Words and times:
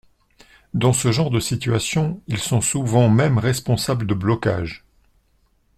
Dans 0.73 0.93
ce 0.93 1.11
genre 1.11 1.29
de 1.29 1.39
situations, 1.39 2.23
ils 2.25 2.39
sont 2.39 2.59
souvent 2.61 3.07
même 3.07 3.37
responsables 3.37 4.07
de 4.07 4.15
blocages. 4.15 4.83